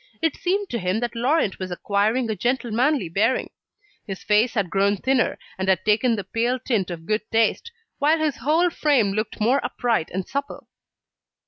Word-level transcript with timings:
It 0.19 0.35
seemed 0.35 0.67
to 0.71 0.79
him 0.79 0.99
that 1.01 1.13
Laurent 1.13 1.59
was 1.59 1.69
acquiring 1.69 2.27
a 2.27 2.35
gentlemanly 2.35 3.07
bearing; 3.07 3.51
his 4.07 4.23
face 4.23 4.55
had 4.55 4.71
grown 4.71 4.97
thinner, 4.97 5.37
and 5.59 5.67
had 5.69 5.85
taken 5.85 6.15
the 6.15 6.23
pale 6.23 6.57
tint 6.57 6.89
of 6.89 7.05
good 7.05 7.21
taste, 7.31 7.71
while 7.99 8.17
his 8.17 8.37
whole 8.37 8.71
frame 8.71 9.11
looked 9.13 9.39
more 9.39 9.63
upright 9.63 10.09
and 10.09 10.27
supple. 10.27 10.67